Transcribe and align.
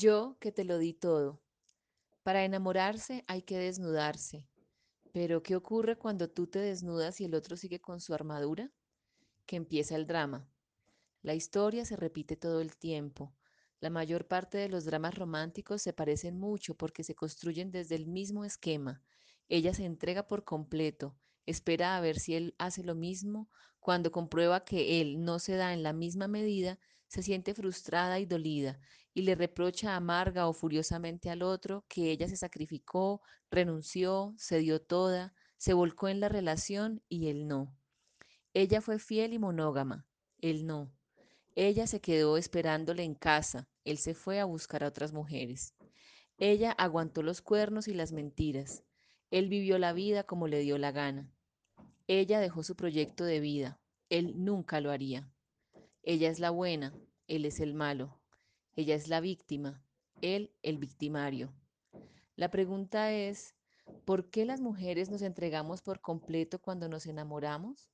Yo 0.00 0.38
que 0.40 0.50
te 0.50 0.64
lo 0.64 0.78
di 0.78 0.94
todo. 0.94 1.42
Para 2.22 2.46
enamorarse 2.46 3.22
hay 3.26 3.42
que 3.42 3.58
desnudarse. 3.58 4.48
Pero 5.12 5.42
¿qué 5.42 5.56
ocurre 5.56 5.98
cuando 5.98 6.30
tú 6.30 6.46
te 6.46 6.58
desnudas 6.58 7.20
y 7.20 7.26
el 7.26 7.34
otro 7.34 7.54
sigue 7.58 7.82
con 7.82 8.00
su 8.00 8.14
armadura? 8.14 8.72
Que 9.44 9.56
empieza 9.56 9.96
el 9.96 10.06
drama. 10.06 10.48
La 11.20 11.34
historia 11.34 11.84
se 11.84 11.96
repite 11.96 12.34
todo 12.34 12.62
el 12.62 12.78
tiempo. 12.78 13.34
La 13.78 13.90
mayor 13.90 14.26
parte 14.26 14.56
de 14.56 14.70
los 14.70 14.86
dramas 14.86 15.16
románticos 15.16 15.82
se 15.82 15.92
parecen 15.92 16.38
mucho 16.38 16.74
porque 16.74 17.04
se 17.04 17.14
construyen 17.14 17.70
desde 17.70 17.96
el 17.96 18.06
mismo 18.06 18.46
esquema. 18.46 19.02
Ella 19.50 19.74
se 19.74 19.84
entrega 19.84 20.26
por 20.26 20.44
completo, 20.44 21.14
espera 21.44 21.98
a 21.98 22.00
ver 22.00 22.18
si 22.18 22.36
él 22.36 22.54
hace 22.56 22.82
lo 22.84 22.94
mismo. 22.94 23.50
Cuando 23.80 24.12
comprueba 24.12 24.64
que 24.64 25.02
él 25.02 25.22
no 25.22 25.38
se 25.40 25.56
da 25.56 25.74
en 25.74 25.82
la 25.82 25.92
misma 25.92 26.26
medida, 26.26 26.78
se 27.10 27.24
siente 27.24 27.54
frustrada 27.54 28.20
y 28.20 28.24
dolida 28.24 28.78
y 29.12 29.22
le 29.22 29.34
reprocha 29.34 29.96
amarga 29.96 30.46
o 30.46 30.52
furiosamente 30.52 31.28
al 31.28 31.42
otro 31.42 31.84
que 31.88 32.12
ella 32.12 32.28
se 32.28 32.36
sacrificó, 32.36 33.20
renunció, 33.50 34.32
se 34.38 34.58
dio 34.58 34.80
toda, 34.80 35.34
se 35.56 35.74
volcó 35.74 36.08
en 36.08 36.20
la 36.20 36.28
relación 36.28 37.02
y 37.08 37.26
él 37.26 37.48
no. 37.48 37.76
Ella 38.54 38.80
fue 38.80 39.00
fiel 39.00 39.32
y 39.32 39.40
monógama, 39.40 40.06
él 40.38 40.66
no. 40.66 40.92
Ella 41.56 41.88
se 41.88 42.00
quedó 42.00 42.36
esperándole 42.36 43.02
en 43.02 43.16
casa, 43.16 43.68
él 43.84 43.98
se 43.98 44.14
fue 44.14 44.38
a 44.38 44.44
buscar 44.44 44.84
a 44.84 44.88
otras 44.88 45.12
mujeres. 45.12 45.74
Ella 46.38 46.70
aguantó 46.70 47.22
los 47.24 47.42
cuernos 47.42 47.88
y 47.88 47.92
las 47.94 48.12
mentiras. 48.12 48.84
Él 49.32 49.48
vivió 49.48 49.78
la 49.78 49.92
vida 49.92 50.22
como 50.22 50.46
le 50.46 50.60
dio 50.60 50.78
la 50.78 50.92
gana. 50.92 51.28
Ella 52.06 52.38
dejó 52.38 52.62
su 52.62 52.76
proyecto 52.76 53.24
de 53.24 53.40
vida. 53.40 53.80
Él 54.08 54.44
nunca 54.44 54.80
lo 54.80 54.92
haría. 54.92 55.28
Ella 56.10 56.28
es 56.28 56.40
la 56.40 56.50
buena, 56.50 56.92
él 57.28 57.44
es 57.44 57.60
el 57.60 57.72
malo. 57.72 58.20
Ella 58.74 58.96
es 58.96 59.06
la 59.06 59.20
víctima, 59.20 59.80
él 60.20 60.52
el 60.60 60.76
victimario. 60.76 61.54
La 62.34 62.50
pregunta 62.50 63.12
es, 63.12 63.54
¿por 64.04 64.28
qué 64.28 64.44
las 64.44 64.60
mujeres 64.60 65.08
nos 65.08 65.22
entregamos 65.22 65.82
por 65.82 66.00
completo 66.00 66.60
cuando 66.60 66.88
nos 66.88 67.06
enamoramos? 67.06 67.92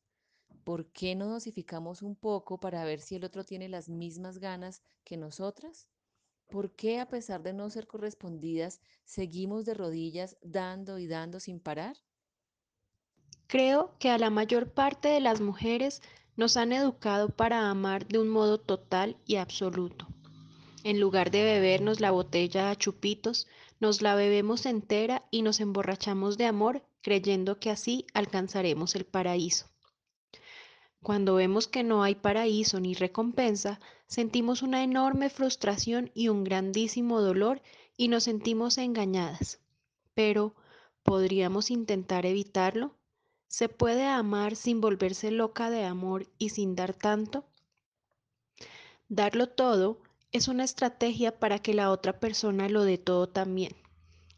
¿Por 0.65 0.91
qué 0.93 1.15
no 1.15 1.27
dosificamos 1.27 2.01
un 2.01 2.17
poco 2.17 2.59
para 2.59 2.87
ver 2.87 3.03
si 3.03 3.17
el 3.17 3.25
otro 3.25 3.45
tiene 3.45 3.69
las 3.69 3.91
mismas 3.91 4.39
ganas 4.39 4.83
que 5.05 5.19
nosotras? 5.19 5.87
¿Por 6.49 6.75
qué 6.75 7.01
a 7.01 7.11
pesar 7.11 7.43
de 7.43 7.53
no 7.53 7.69
ser 7.69 7.87
correspondidas 7.87 8.81
seguimos 9.05 9.67
de 9.67 9.75
rodillas 9.75 10.39
dando 10.41 10.99
y 10.99 11.07
dando 11.07 11.39
sin 11.39 11.61
parar? 11.61 11.99
Creo 13.47 13.95
que 13.99 14.09
a 14.09 14.17
la 14.17 14.31
mayor 14.31 14.73
parte 14.73 15.09
de 15.09 15.21
las 15.21 15.43
mujeres 15.43 16.01
nos 16.37 16.57
han 16.57 16.73
educado 16.73 17.31
para 17.31 17.71
amar 17.71 18.07
de 18.07 18.19
un 18.19 18.29
modo 18.29 18.59
total 18.59 19.17
y 19.27 19.37
absoluto. 19.37 20.07
En 20.85 21.01
lugar 21.01 21.31
de 21.31 21.43
bebernos 21.43 22.01
la 22.01 22.11
botella 22.11 22.71
a 22.71 22.77
chupitos, 22.77 23.49
nos 23.81 24.03
la 24.03 24.15
bebemos 24.15 24.67
entera 24.67 25.25
y 25.31 25.43
nos 25.43 25.61
emborrachamos 25.61 26.39
de 26.39 26.47
amor 26.47 26.83
creyendo 27.03 27.59
que 27.59 27.71
así 27.71 28.07
alcanzaremos 28.15 28.95
el 28.95 29.05
paraíso. 29.05 29.67
Cuando 31.03 31.37
vemos 31.37 31.69
que 31.69 31.85
no 31.85 32.03
hay 32.03 32.17
paraíso 32.17 32.81
ni 32.81 32.95
recompensa, 32.95 33.81
sentimos 34.07 34.63
una 34.63 34.83
enorme 34.83 35.31
frustración 35.31 36.11
y 36.15 36.29
un 36.29 36.43
grandísimo 36.43 37.21
dolor 37.21 37.63
y 37.97 38.09
nos 38.09 38.25
sentimos 38.25 38.77
engañadas. 38.79 39.61
Pero, 40.15 40.55
¿podríamos 41.03 41.71
intentar 41.71 42.27
evitarlo? 42.27 42.97
¿Se 43.49 43.69
puede 43.69 44.07
amar 44.07 44.57
sin 44.57 44.81
volverse 44.81 45.31
loca 45.31 45.71
de 45.71 45.85
amor 45.85 46.27
y 46.37 46.51
sin 46.51 46.75
dar 46.75 46.95
tanto? 46.95 47.47
Darlo 49.09 49.49
todo 49.49 49.99
es 50.33 50.49
una 50.49 50.65
estrategia 50.65 51.39
para 51.39 51.61
que 51.61 51.73
la 51.73 51.91
otra 51.91 52.19
persona 52.19 52.69
lo 52.69 52.83
dé 52.83 52.99
todo 52.99 53.29
también. 53.29 53.73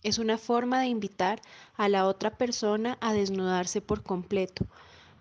Es 0.02 0.18
una 0.18 0.38
forma 0.38 0.80
de 0.80 0.86
invitar 0.86 1.40
a 1.74 1.88
la 1.88 2.06
otra 2.06 2.36
persona 2.36 2.98
a 3.00 3.12
desnudarse 3.14 3.80
por 3.80 4.02
completo, 4.02 4.66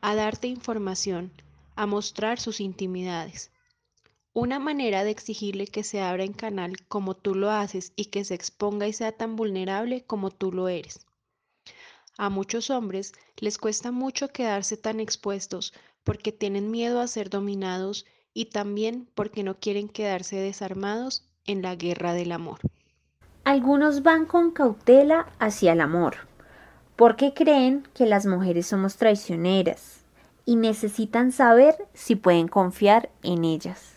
a 0.01 0.16
darte 0.16 0.47
información, 0.47 1.31
a 1.75 1.85
mostrar 1.85 2.39
sus 2.39 2.59
intimidades. 2.59 3.51
Una 4.33 4.59
manera 4.59 5.03
de 5.03 5.12
exigirle 5.12 5.66
que 5.66 5.83
se 5.83 6.01
abra 6.01 6.25
en 6.25 6.33
canal 6.33 6.85
como 6.88 7.16
tú 7.16 7.33
lo 7.33 7.50
haces 7.50 7.94
y 7.95 8.06
que 8.06 8.23
se 8.23 8.35
exponga 8.35 8.88
y 8.88 8.94
sea 8.94 9.13
tan 9.13 9.35
vulnerable 9.35 10.03
como 10.03 10.29
tú 10.29 10.51
lo 10.51 10.67
eres. 10.67 11.06
A 12.17 12.29
muchos 12.29 12.72
hombres 12.72 13.13
les 13.38 13.59
cuesta 13.59 13.91
mucho 13.91 14.29
quedarse 14.29 14.75
tan 14.75 15.00
expuestos 15.00 15.73
porque 16.03 16.31
tienen 16.31 16.72
miedo 16.72 17.00
a 17.00 17.07
ser 17.07 17.29
dominados 17.29 18.05
y 18.33 18.45
también 18.45 19.07
porque 19.13 19.44
no 19.44 19.59
quieren 19.59 19.88
quedarse 19.88 20.35
desarmados 20.38 21.27
en 21.45 21.61
la 21.61 21.75
guerra 21.75 22.13
del 22.13 22.31
amor. 22.31 22.59
Algunos 23.44 24.01
van 24.01 24.25
con 24.25 24.51
cautela 24.51 25.27
hacia 25.38 25.73
el 25.73 25.81
amor, 25.81 26.16
porque 26.95 27.33
creen 27.33 27.88
que 27.94 28.06
las 28.06 28.25
mujeres 28.25 28.66
somos 28.66 28.95
traicioneras 28.97 30.00
y 30.44 30.56
necesitan 30.56 31.31
saber 31.31 31.75
si 31.94 32.16
pueden 32.16 32.47
confiar 32.47 33.09
en 33.22 33.45
ellas. 33.45 33.94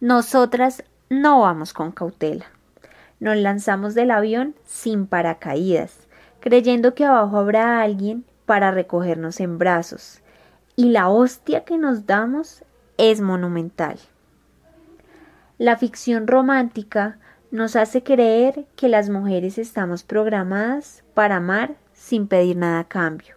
Nosotras 0.00 0.84
no 1.08 1.40
vamos 1.40 1.72
con 1.72 1.90
cautela. 1.90 2.46
Nos 3.18 3.36
lanzamos 3.36 3.94
del 3.94 4.10
avión 4.10 4.54
sin 4.64 5.06
paracaídas 5.06 6.07
creyendo 6.40 6.94
que 6.94 7.04
abajo 7.04 7.36
habrá 7.36 7.82
alguien 7.82 8.24
para 8.46 8.70
recogernos 8.70 9.40
en 9.40 9.58
brazos, 9.58 10.20
y 10.76 10.90
la 10.90 11.08
hostia 11.08 11.64
que 11.64 11.78
nos 11.78 12.06
damos 12.06 12.64
es 12.96 13.20
monumental. 13.20 13.98
La 15.58 15.76
ficción 15.76 16.26
romántica 16.26 17.18
nos 17.50 17.76
hace 17.76 18.02
creer 18.02 18.66
que 18.76 18.88
las 18.88 19.08
mujeres 19.10 19.58
estamos 19.58 20.02
programadas 20.02 21.02
para 21.14 21.36
amar 21.36 21.74
sin 21.92 22.28
pedir 22.28 22.56
nada 22.56 22.80
a 22.80 22.88
cambio. 22.88 23.34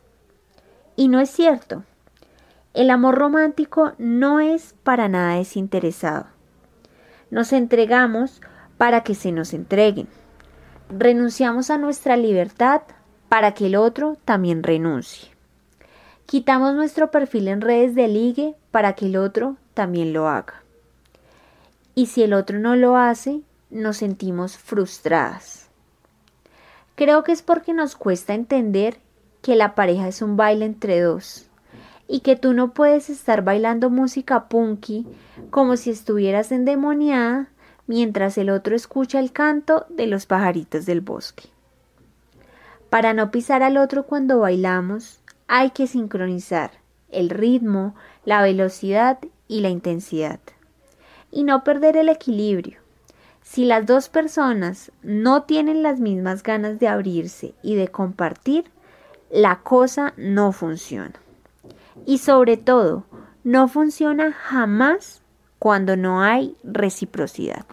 Y 0.95 1.07
no 1.07 1.19
es 1.19 1.29
cierto. 1.29 1.83
El 2.73 2.89
amor 2.89 3.15
romántico 3.15 3.93
no 3.97 4.39
es 4.39 4.75
para 4.83 5.09
nada 5.09 5.35
desinteresado. 5.35 6.27
Nos 7.31 7.53
entregamos 7.53 8.41
para 8.77 9.01
que 9.03 9.15
se 9.15 9.31
nos 9.31 9.53
entreguen 9.53 10.07
renunciamos 10.91 11.69
a 11.69 11.77
nuestra 11.77 12.17
libertad 12.17 12.81
para 13.29 13.53
que 13.53 13.67
el 13.67 13.75
otro 13.75 14.17
también 14.25 14.63
renuncie. 14.63 15.29
Quitamos 16.25 16.75
nuestro 16.75 17.11
perfil 17.11 17.47
en 17.47 17.61
redes 17.61 17.95
de 17.95 18.07
ligue 18.07 18.55
para 18.71 18.93
que 18.93 19.07
el 19.07 19.17
otro 19.17 19.57
también 19.73 20.13
lo 20.13 20.27
haga. 20.27 20.63
Y 21.95 22.07
si 22.07 22.23
el 22.23 22.33
otro 22.33 22.59
no 22.59 22.75
lo 22.75 22.95
hace, 22.95 23.41
nos 23.69 23.97
sentimos 23.97 24.57
frustradas. 24.57 25.69
Creo 26.95 27.23
que 27.23 27.31
es 27.31 27.41
porque 27.41 27.73
nos 27.73 27.95
cuesta 27.95 28.33
entender 28.33 28.97
que 29.41 29.55
la 29.55 29.75
pareja 29.75 30.07
es 30.07 30.21
un 30.21 30.37
baile 30.37 30.65
entre 30.65 31.01
dos 31.01 31.47
y 32.07 32.19
que 32.19 32.35
tú 32.35 32.53
no 32.53 32.73
puedes 32.73 33.09
estar 33.09 33.43
bailando 33.43 33.89
música 33.89 34.47
punky 34.49 35.07
como 35.49 35.77
si 35.77 35.89
estuvieras 35.89 36.51
endemoniada 36.51 37.47
mientras 37.91 38.37
el 38.37 38.49
otro 38.49 38.73
escucha 38.73 39.19
el 39.19 39.33
canto 39.33 39.85
de 39.89 40.07
los 40.07 40.25
pajaritos 40.25 40.85
del 40.85 41.01
bosque. 41.01 41.49
Para 42.89 43.13
no 43.13 43.31
pisar 43.31 43.63
al 43.63 43.75
otro 43.75 44.03
cuando 44.03 44.39
bailamos, 44.39 45.19
hay 45.49 45.71
que 45.71 45.87
sincronizar 45.87 46.71
el 47.09 47.29
ritmo, 47.29 47.93
la 48.23 48.41
velocidad 48.43 49.19
y 49.49 49.59
la 49.59 49.67
intensidad. 49.67 50.39
Y 51.31 51.43
no 51.43 51.65
perder 51.65 51.97
el 51.97 52.07
equilibrio. 52.07 52.79
Si 53.41 53.65
las 53.65 53.85
dos 53.85 54.07
personas 54.07 54.93
no 55.03 55.43
tienen 55.43 55.83
las 55.83 55.99
mismas 55.99 56.43
ganas 56.43 56.79
de 56.79 56.87
abrirse 56.87 57.55
y 57.61 57.75
de 57.75 57.89
compartir, 57.89 58.71
la 59.29 59.59
cosa 59.63 60.13
no 60.15 60.53
funciona. 60.53 61.19
Y 62.05 62.19
sobre 62.19 62.55
todo, 62.55 63.03
no 63.43 63.67
funciona 63.67 64.31
jamás 64.31 65.21
cuando 65.59 65.97
no 65.97 66.21
hay 66.21 66.55
reciprocidad. 66.63 67.65